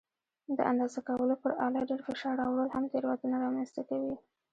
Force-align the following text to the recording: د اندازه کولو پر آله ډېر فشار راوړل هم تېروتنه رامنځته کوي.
د 0.57 0.59
اندازه 0.71 0.99
کولو 1.07 1.35
پر 1.41 1.51
آله 1.65 1.81
ډېر 1.89 2.01
فشار 2.07 2.33
راوړل 2.41 2.69
هم 2.71 2.83
تېروتنه 2.91 3.35
رامنځته 3.45 3.81
کوي. 3.89 4.15